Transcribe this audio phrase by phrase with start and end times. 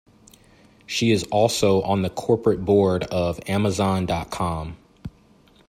[0.87, 4.77] She is also on the corporate board of Amazon dot com.